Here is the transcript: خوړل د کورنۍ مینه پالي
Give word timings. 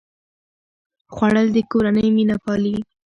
خوړل 1.13 1.47
د 1.53 1.57
کورنۍ 1.71 2.07
مینه 2.15 2.35
پالي 2.43 2.75